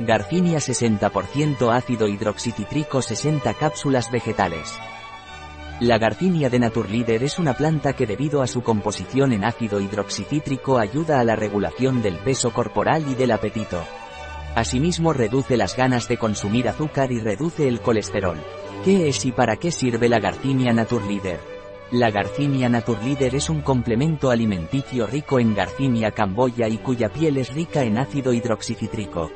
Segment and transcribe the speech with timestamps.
[0.00, 4.78] Garcinia 60% ácido hidroxicítrico 60 cápsulas vegetales.
[5.80, 10.78] La garcinia de Naturleader es una planta que debido a su composición en ácido hidroxicítrico
[10.78, 13.82] ayuda a la regulación del peso corporal y del apetito.
[14.54, 18.38] Asimismo reduce las ganas de consumir azúcar y reduce el colesterol.
[18.84, 21.40] ¿Qué es y para qué sirve la garcinia Naturleader?
[21.90, 27.52] La garcinia Naturleader es un complemento alimenticio rico en garcinia camboya y cuya piel es
[27.52, 29.30] rica en ácido hidroxicítrico.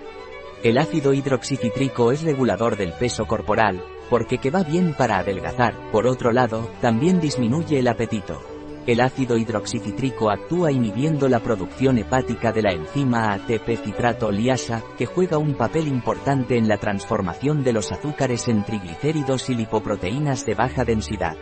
[0.62, 6.06] El ácido hidroxicítrico es regulador del peso corporal, porque que va bien para adelgazar, por
[6.06, 8.40] otro lado, también disminuye el apetito.
[8.86, 15.06] El ácido hidroxicítrico actúa inhibiendo la producción hepática de la enzima ATP citrato liasa, que
[15.06, 20.54] juega un papel importante en la transformación de los azúcares en triglicéridos y lipoproteínas de
[20.54, 21.36] baja densidad.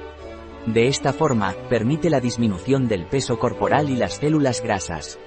[0.65, 5.19] De esta forma, permite la disminución del peso corporal y las células grasas.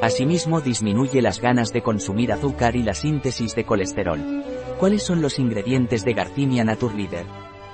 [0.00, 4.44] Asimismo disminuye las ganas de consumir azúcar y la síntesis de colesterol.
[4.78, 7.26] ¿Cuáles son los ingredientes de Garcinia Naturleader?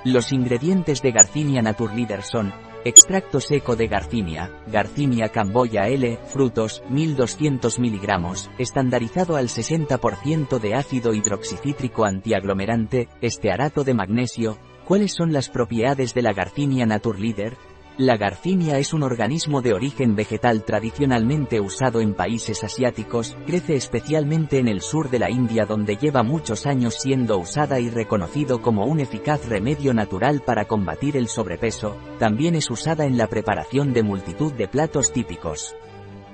[0.05, 2.55] Los ingredientes de Garcinia Naturleader son
[2.87, 11.13] extracto seco de Garcinia, Garcinia camboya L, frutos, 1200 mg, estandarizado al 60% de ácido
[11.13, 14.57] hidroxicítrico antiaglomerante, estearato de magnesio.
[14.87, 17.57] ¿Cuáles son las propiedades de la Garcinia Naturleader?
[17.97, 24.59] La garcinia es un organismo de origen vegetal tradicionalmente usado en países asiáticos, crece especialmente
[24.59, 28.85] en el sur de la India donde lleva muchos años siendo usada y reconocido como
[28.87, 34.03] un eficaz remedio natural para combatir el sobrepeso, también es usada en la preparación de
[34.03, 35.77] multitud de platos típicos.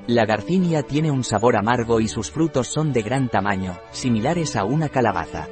[0.06, 4.64] La garcinia tiene un sabor amargo y sus frutos son de gran tamaño, similares a
[4.64, 5.46] una calabaza.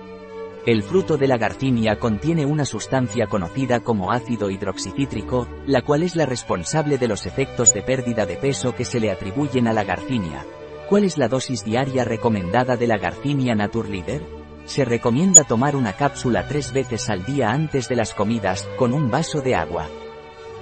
[0.69, 6.15] El fruto de la garcinia contiene una sustancia conocida como ácido hidroxicítrico, la cual es
[6.15, 9.85] la responsable de los efectos de pérdida de peso que se le atribuyen a la
[9.85, 10.45] garcinia.
[10.87, 14.21] ¿Cuál es la dosis diaria recomendada de la garcinia Naturleader?
[14.67, 19.11] Se recomienda tomar una cápsula tres veces al día antes de las comidas, con un
[19.11, 19.87] vaso de agua.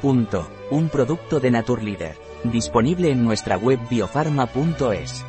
[0.01, 0.49] Punto.
[0.71, 2.17] Un producto de Naturleader.
[2.45, 5.25] Disponible en nuestra web biofarma.es.